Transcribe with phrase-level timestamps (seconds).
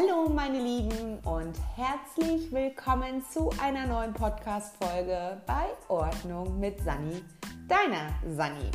[0.00, 7.20] Hallo meine Lieben und herzlich willkommen zu einer neuen Podcast-Folge bei Ordnung mit Sani,
[7.66, 8.70] deiner Sani.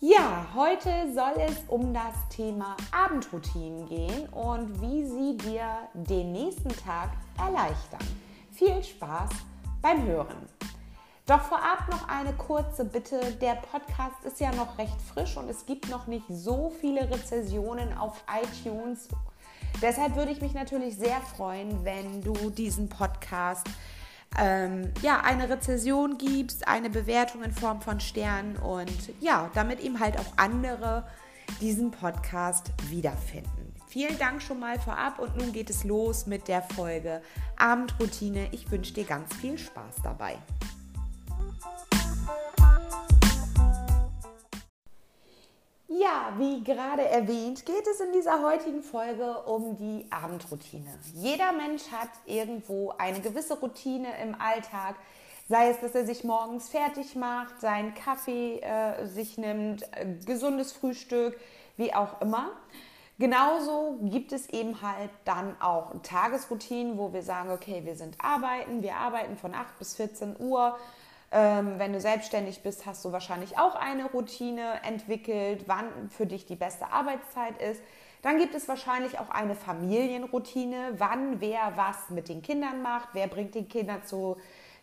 [0.00, 6.76] Ja, heute soll es um das Thema Abendroutinen gehen und wie sie dir den nächsten
[6.84, 8.06] Tag erleichtern.
[8.50, 9.30] Viel Spaß
[9.80, 10.46] beim Hören.
[11.24, 13.18] Doch vorab noch eine kurze Bitte.
[13.40, 17.96] Der Podcast ist ja noch recht frisch und es gibt noch nicht so viele Rezessionen
[17.96, 19.08] auf iTunes.
[19.80, 23.66] Deshalb würde ich mich natürlich sehr freuen, wenn du diesen Podcast
[24.38, 30.00] ähm, ja, eine Rezession gibst, eine Bewertung in Form von Sternen und ja, damit eben
[30.00, 31.06] halt auch andere
[31.60, 33.74] diesen Podcast wiederfinden.
[33.88, 37.20] Vielen Dank schon mal vorab und nun geht es los mit der Folge
[37.58, 38.48] Abendroutine.
[38.52, 40.38] Ich wünsche dir ganz viel Spaß dabei.
[46.38, 50.98] Wie gerade erwähnt, geht es in dieser heutigen Folge um die Abendroutine.
[51.14, 54.96] Jeder Mensch hat irgendwo eine gewisse Routine im Alltag,
[55.48, 60.72] sei es, dass er sich morgens fertig macht, seinen Kaffee äh, sich nimmt, äh, gesundes
[60.72, 61.38] Frühstück,
[61.76, 62.50] wie auch immer.
[63.18, 68.82] Genauso gibt es eben halt dann auch Tagesroutinen, wo wir sagen, okay, wir sind arbeiten,
[68.82, 70.76] wir arbeiten von 8 bis 14 Uhr
[71.32, 76.44] ähm, wenn du selbstständig bist, hast du wahrscheinlich auch eine Routine entwickelt, wann für dich
[76.44, 77.82] die beste Arbeitszeit ist.
[78.20, 83.26] Dann gibt es wahrscheinlich auch eine Familienroutine, wann wer was mit den Kindern macht, wer
[83.26, 84.36] bringt die Kinder zu,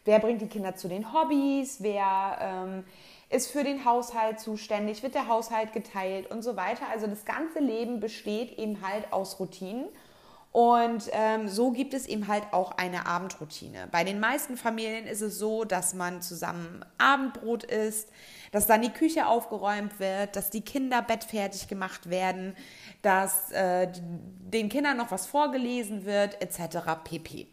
[0.06, 2.84] wer bringt die Kinder zu den Hobbys, wer ähm,
[3.30, 6.84] ist für den Haushalt zuständig, wird der Haushalt geteilt und so weiter.
[6.92, 9.86] Also das ganze Leben besteht eben halt aus Routinen.
[10.52, 13.88] Und ähm, so gibt es eben halt auch eine Abendroutine.
[13.92, 18.10] Bei den meisten Familien ist es so, dass man zusammen Abendbrot isst,
[18.52, 22.56] dass dann die Küche aufgeräumt wird, dass die Kinder bettfertig gemacht werden,
[23.04, 26.80] dass äh, den Kindern noch was vorgelesen wird, etc.
[27.04, 27.48] pp.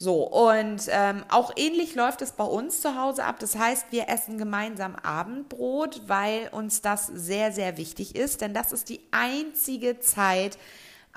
[0.00, 3.40] So, und ähm, auch ähnlich läuft es bei uns zu Hause ab.
[3.40, 8.70] Das heißt, wir essen gemeinsam Abendbrot, weil uns das sehr, sehr wichtig ist, denn das
[8.70, 10.56] ist die einzige Zeit,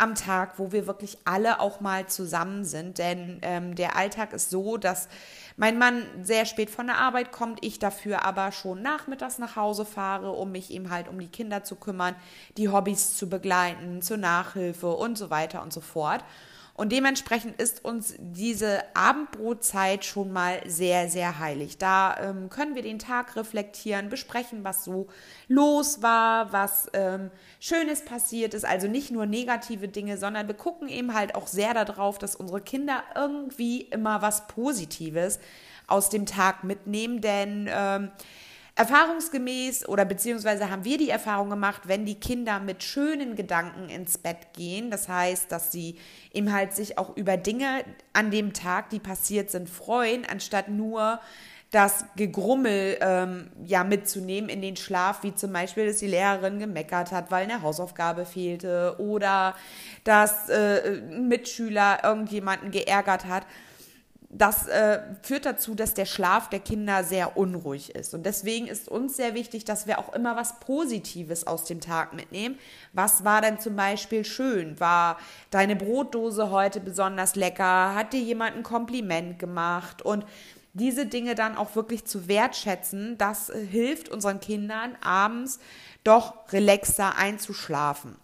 [0.01, 2.97] am Tag, wo wir wirklich alle auch mal zusammen sind.
[2.97, 5.07] Denn ähm, der Alltag ist so, dass
[5.57, 9.85] mein Mann sehr spät von der Arbeit kommt, ich dafür aber schon nachmittags nach Hause
[9.85, 12.15] fahre, um mich eben halt um die Kinder zu kümmern,
[12.57, 16.23] die Hobbys zu begleiten, zur Nachhilfe und so weiter und so fort.
[16.81, 21.77] Und dementsprechend ist uns diese Abendbrotzeit schon mal sehr, sehr heilig.
[21.77, 25.05] Da ähm, können wir den Tag reflektieren, besprechen, was so
[25.47, 28.65] los war, was ähm, Schönes passiert ist.
[28.65, 32.61] Also nicht nur negative Dinge, sondern wir gucken eben halt auch sehr darauf, dass unsere
[32.61, 35.37] Kinder irgendwie immer was Positives
[35.85, 37.21] aus dem Tag mitnehmen.
[37.21, 38.09] Denn ähm,
[38.75, 44.17] Erfahrungsgemäß oder beziehungsweise haben wir die Erfahrung gemacht, wenn die Kinder mit schönen Gedanken ins
[44.17, 45.97] Bett gehen, das heißt, dass sie
[46.33, 47.83] eben halt sich auch über Dinge
[48.13, 51.19] an dem Tag, die passiert sind, freuen, anstatt nur
[51.71, 57.11] das Gegrummel ähm, ja mitzunehmen in den Schlaf, wie zum Beispiel, dass die Lehrerin gemeckert
[57.11, 59.55] hat, weil eine Hausaufgabe fehlte oder
[60.03, 63.45] dass äh, ein Mitschüler irgendjemanden geärgert hat
[64.33, 68.13] das äh, führt dazu, dass der Schlaf der Kinder sehr unruhig ist.
[68.13, 72.13] Und deswegen ist uns sehr wichtig, dass wir auch immer was Positives aus dem Tag
[72.13, 72.57] mitnehmen.
[72.93, 74.79] Was war denn zum Beispiel schön?
[74.79, 75.17] War
[75.49, 77.93] deine Brotdose heute besonders lecker?
[77.93, 80.01] Hat dir jemand ein Kompliment gemacht?
[80.01, 80.25] Und
[80.73, 85.59] diese Dinge dann auch wirklich zu wertschätzen, das äh, hilft unseren Kindern abends
[86.05, 88.15] doch relaxer einzuschlafen.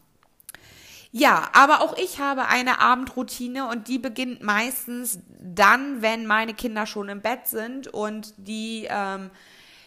[1.12, 6.86] Ja, aber auch ich habe eine Abendroutine und die beginnt meistens dann, wenn meine Kinder
[6.86, 9.30] schon im Bett sind und die, ähm,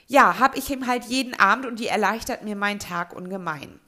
[0.06, 3.78] ja, habe ich eben halt jeden Abend und die erleichtert mir meinen Tag ungemein.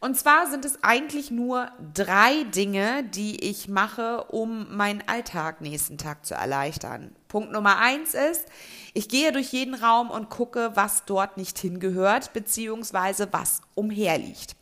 [0.00, 5.96] Und zwar sind es eigentlich nur drei Dinge, die ich mache, um meinen Alltag nächsten
[5.96, 7.14] Tag zu erleichtern.
[7.32, 8.44] Punkt Nummer eins ist,
[8.92, 14.54] ich gehe durch jeden Raum und gucke, was dort nicht hingehört, beziehungsweise was umherliegt.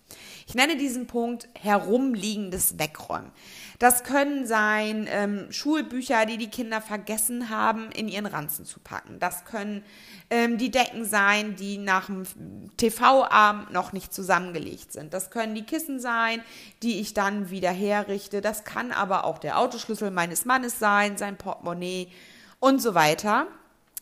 [0.47, 3.33] Ich nenne diesen Punkt herumliegendes Wegräumen.
[3.81, 9.19] Das können sein ähm, Schulbücher, die die Kinder vergessen haben, in ihren Ranzen zu packen.
[9.19, 9.83] Das können
[10.29, 12.25] ähm, die Decken sein, die nach dem
[12.77, 15.13] TV-Abend noch nicht zusammengelegt sind.
[15.13, 16.41] Das können die Kissen sein,
[16.85, 18.41] die ich dann wieder herrichte.
[18.41, 22.09] Das kann aber auch der Autoschlüssel meines Mannes sein, sein Portemonnaie
[22.61, 23.47] und so weiter.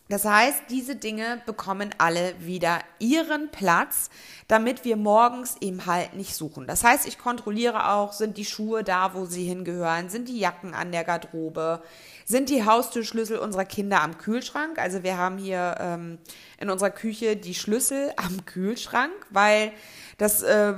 [0.09, 4.09] Das heißt, diese Dinge bekommen alle wieder ihren Platz,
[4.47, 6.65] damit wir morgens eben halt nicht suchen.
[6.65, 10.73] Das heißt, ich kontrolliere auch, sind die Schuhe da, wo sie hingehören, sind die Jacken
[10.73, 11.83] an der Garderobe,
[12.25, 14.79] sind die Haustürschlüssel unserer Kinder am Kühlschrank.
[14.79, 16.17] Also wir haben hier ähm,
[16.57, 19.71] in unserer Küche die Schlüssel am Kühlschrank, weil
[20.17, 20.73] das äh,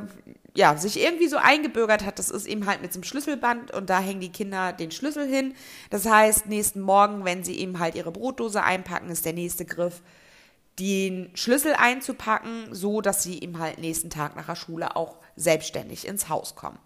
[0.53, 3.89] ja, sich irgendwie so eingebürgert hat, das ist eben halt mit so einem Schlüsselband und
[3.89, 5.53] da hängen die Kinder den Schlüssel hin.
[5.89, 10.01] Das heißt, nächsten Morgen, wenn sie eben halt ihre Brotdose einpacken, ist der nächste Griff,
[10.79, 16.07] den Schlüssel einzupacken, so dass sie eben halt nächsten Tag nach der Schule auch selbstständig
[16.07, 16.79] ins Haus kommen.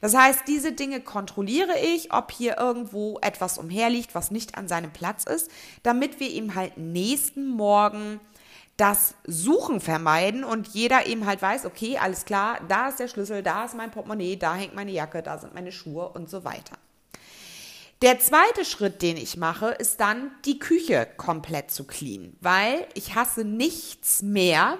[0.00, 4.92] Das heißt, diese Dinge kontrolliere ich, ob hier irgendwo etwas umherliegt, was nicht an seinem
[4.92, 5.50] Platz ist,
[5.82, 8.20] damit wir eben halt nächsten Morgen
[8.80, 13.42] das Suchen vermeiden und jeder eben halt weiß, okay, alles klar, da ist der Schlüssel,
[13.42, 16.78] da ist mein Portemonnaie, da hängt meine Jacke, da sind meine Schuhe und so weiter.
[18.00, 23.14] Der zweite Schritt, den ich mache, ist dann die Küche komplett zu cleanen, weil ich
[23.14, 24.78] hasse nichts mehr,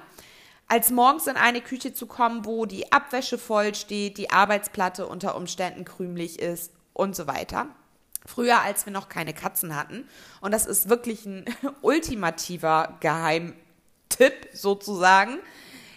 [0.66, 5.36] als morgens in eine Küche zu kommen, wo die Abwäsche voll steht, die Arbeitsplatte unter
[5.36, 7.66] Umständen krümelig ist und so weiter.
[8.24, 10.08] Früher, als wir noch keine Katzen hatten,
[10.40, 11.44] und das ist wirklich ein
[11.82, 13.54] ultimativer Geheim
[14.20, 15.38] Tipp sozusagen,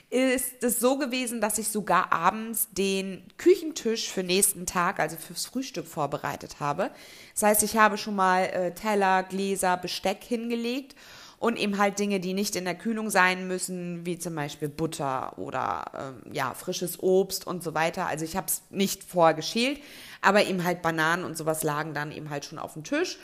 [0.10, 5.46] ist es so gewesen, dass ich sogar abends den Küchentisch für nächsten Tag, also fürs
[5.46, 6.92] Frühstück vorbereitet habe.
[7.34, 10.96] Das heißt, ich habe schon mal äh, Teller, Gläser, Besteck hingelegt
[11.38, 15.38] und eben halt Dinge, die nicht in der Kühlung sein müssen, wie zum Beispiel Butter
[15.38, 18.06] oder ähm, ja frisches Obst und so weiter.
[18.06, 19.82] Also ich habe es nicht vorher geschält,
[20.22, 23.18] aber eben halt Bananen und sowas lagen dann eben halt schon auf dem Tisch.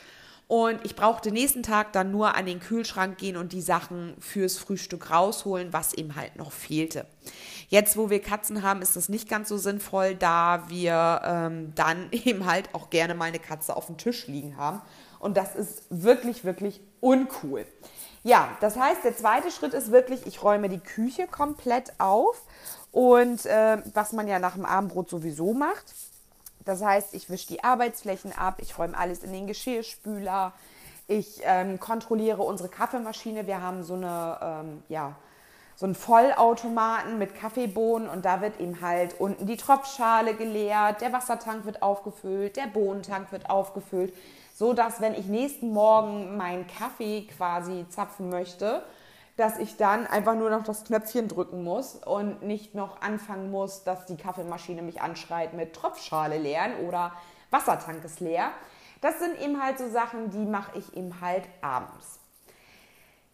[0.50, 4.58] Und ich brauchte nächsten Tag dann nur an den Kühlschrank gehen und die Sachen fürs
[4.58, 7.06] Frühstück rausholen, was eben halt noch fehlte.
[7.68, 12.08] Jetzt, wo wir Katzen haben, ist das nicht ganz so sinnvoll, da wir ähm, dann
[12.10, 14.82] eben halt auch gerne mal eine Katze auf dem Tisch liegen haben.
[15.20, 17.64] Und das ist wirklich, wirklich uncool.
[18.24, 22.42] Ja, das heißt, der zweite Schritt ist wirklich, ich räume die Küche komplett auf.
[22.90, 25.94] Und äh, was man ja nach dem Abendbrot sowieso macht.
[26.70, 30.52] Das heißt, ich wische die Arbeitsflächen ab, ich räume alles in den Geschirrspüler,
[31.08, 33.48] ich ähm, kontrolliere unsere Kaffeemaschine.
[33.48, 35.16] Wir haben so eine, ähm, ja,
[35.74, 41.12] so einen Vollautomaten mit Kaffeebohnen und da wird eben halt unten die Tropfschale geleert, der
[41.12, 44.14] Wassertank wird aufgefüllt, der Bohnentank wird aufgefüllt,
[44.54, 48.84] so dass wenn ich nächsten Morgen meinen Kaffee quasi zapfen möchte,
[49.40, 53.84] dass ich dann einfach nur noch das Knöpfchen drücken muss und nicht noch anfangen muss,
[53.84, 57.12] dass die Kaffeemaschine mich anschreit mit Tropfschale leeren oder
[57.50, 58.50] Wassertank ist leer.
[59.00, 62.20] Das sind eben halt so Sachen, die mache ich eben halt abends.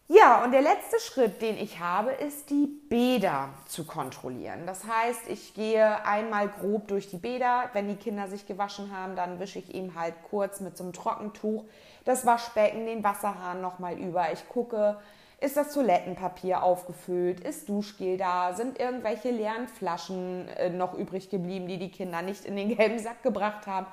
[0.07, 4.65] Ja, und der letzte Schritt, den ich habe, ist die Bäder zu kontrollieren.
[4.65, 7.69] Das heißt, ich gehe einmal grob durch die Bäder.
[7.73, 10.93] Wenn die Kinder sich gewaschen haben, dann wische ich eben halt kurz mit so einem
[10.93, 11.65] Trockentuch
[12.05, 14.31] das Waschbecken, den Wasserhahn nochmal über.
[14.31, 14.97] Ich gucke,
[15.39, 17.41] ist das Toilettenpapier aufgefüllt?
[17.41, 18.53] Ist Duschgel da?
[18.53, 22.99] Sind irgendwelche leeren Flaschen äh, noch übrig geblieben, die die Kinder nicht in den gelben
[22.99, 23.87] Sack gebracht haben?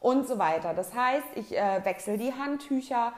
[0.00, 0.72] Und so weiter.
[0.74, 3.12] Das heißt, ich äh, wechsle die Handtücher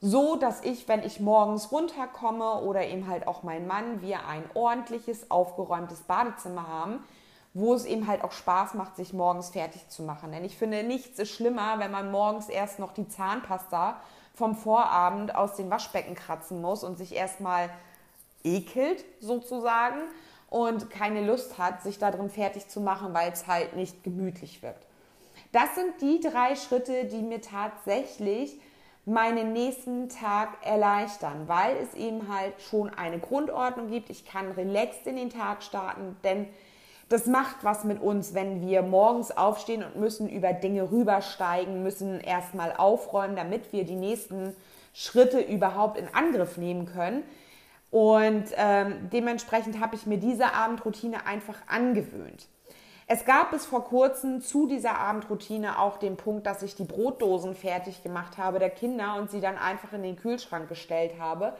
[0.00, 4.44] so, dass ich, wenn ich morgens runterkomme oder eben halt auch mein Mann, wir ein
[4.54, 7.02] ordentliches, aufgeräumtes Badezimmer haben,
[7.54, 10.32] wo es eben halt auch Spaß macht, sich morgens fertig zu machen.
[10.32, 14.00] Denn ich finde, nichts ist schlimmer, wenn man morgens erst noch die Zahnpasta
[14.36, 17.70] vom Vorabend aus den Waschbecken kratzen muss und sich erstmal
[18.44, 20.02] ekelt sozusagen
[20.50, 24.62] und keine Lust hat, sich da drin fertig zu machen, weil es halt nicht gemütlich
[24.62, 24.76] wird.
[25.52, 28.60] Das sind die drei Schritte, die mir tatsächlich
[29.06, 34.10] meinen nächsten Tag erleichtern, weil es eben halt schon eine Grundordnung gibt.
[34.10, 36.46] Ich kann relaxed in den Tag starten, denn
[37.08, 42.20] das macht was mit uns, wenn wir morgens aufstehen und müssen über Dinge rübersteigen, müssen
[42.20, 44.54] erstmal aufräumen, damit wir die nächsten
[44.92, 47.22] Schritte überhaupt in Angriff nehmen können.
[47.90, 52.48] Und ähm, dementsprechend habe ich mir diese Abendroutine einfach angewöhnt.
[53.06, 57.54] Es gab bis vor kurzem zu dieser Abendroutine auch den Punkt, dass ich die Brotdosen
[57.54, 61.56] fertig gemacht habe der Kinder und sie dann einfach in den Kühlschrank gestellt habe.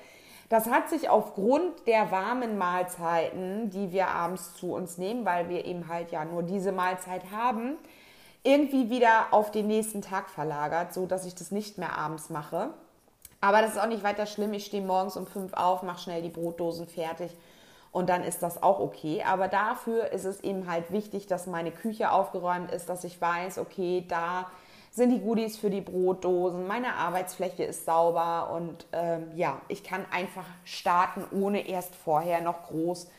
[0.49, 5.65] Das hat sich aufgrund der warmen Mahlzeiten, die wir abends zu uns nehmen, weil wir
[5.65, 7.77] eben halt ja nur diese Mahlzeit haben,
[8.45, 12.71] irgendwie wieder auf den nächsten Tag verlagert, so dass ich das nicht mehr abends mache.
[13.41, 14.53] Aber das ist auch nicht weiter schlimm.
[14.53, 17.37] Ich stehe morgens um fünf auf, mache schnell die Brotdosen fertig
[17.91, 19.25] und dann ist das auch okay.
[19.27, 23.59] Aber dafür ist es eben halt wichtig, dass meine Küche aufgeräumt ist, dass ich weiß,
[23.59, 24.47] okay, da
[24.97, 30.07] sind die Goodies für die Brotdosen, meine Arbeitsfläche ist sauber und ähm, ja, ich kann
[30.11, 33.11] einfach starten, ohne erst vorher noch groß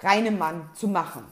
[0.00, 1.26] Reinemann zu machen.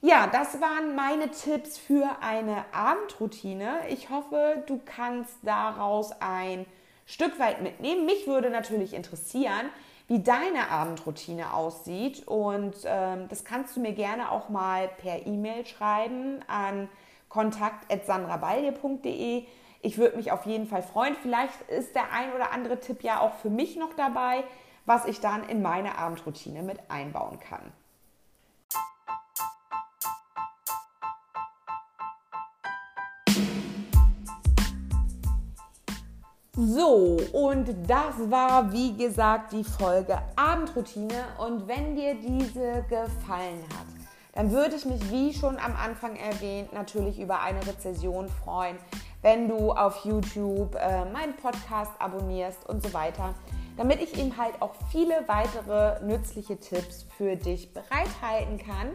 [0.00, 3.80] Ja, das waren meine Tipps für eine Abendroutine.
[3.88, 6.66] Ich hoffe, du kannst daraus ein
[7.06, 8.06] Stück weit mitnehmen.
[8.06, 9.70] Mich würde natürlich interessieren,
[10.08, 15.64] wie deine Abendroutine aussieht und ähm, das kannst du mir gerne auch mal per E-Mail
[15.64, 16.88] schreiben an
[17.28, 19.44] kontakt.sandrabalje.de.
[19.80, 21.14] Ich würde mich auf jeden Fall freuen.
[21.22, 24.42] Vielleicht ist der ein oder andere Tipp ja auch für mich noch dabei,
[24.86, 27.72] was ich dann in meine Abendroutine mit einbauen kann.
[36.60, 41.26] So, und das war wie gesagt die Folge Abendroutine.
[41.38, 43.87] Und wenn dir diese gefallen hat,
[44.38, 48.76] dann würde ich mich, wie schon am Anfang erwähnt, natürlich über eine Rezession freuen,
[49.20, 53.34] wenn du auf YouTube äh, meinen Podcast abonnierst und so weiter,
[53.76, 58.90] damit ich ihm halt auch viele weitere nützliche Tipps für dich bereithalten kann.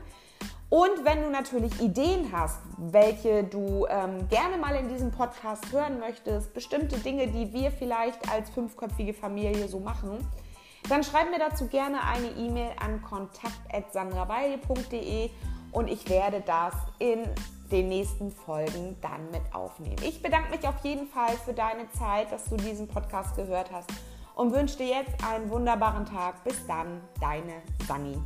[0.70, 6.00] Und wenn du natürlich Ideen hast, welche du ähm, gerne mal in diesem Podcast hören
[6.00, 10.26] möchtest, bestimmte Dinge, die wir vielleicht als fünfköpfige Familie so machen,
[10.90, 15.30] dann schreib mir dazu gerne eine E-Mail an kontakt.sandraweili.de
[15.72, 17.26] und ich werde das in
[17.72, 19.98] den nächsten Folgen dann mit aufnehmen.
[20.04, 23.90] Ich bedanke mich auf jeden Fall für deine Zeit, dass du diesen Podcast gehört hast
[24.36, 26.44] und wünsche dir jetzt einen wunderbaren Tag.
[26.44, 28.20] Bis dann, deine Sani.